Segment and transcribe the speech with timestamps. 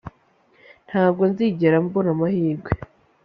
[0.87, 2.69] ntabwo nzigera mbura amahirwe